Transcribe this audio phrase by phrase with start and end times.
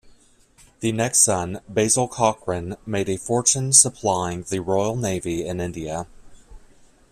[0.79, 6.07] The next son, Basil Cochrane, made a fortune supplying the Royal Navy in India.